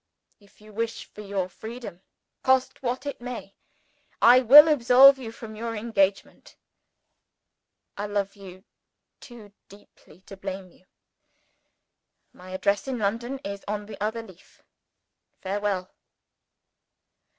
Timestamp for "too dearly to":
9.19-10.35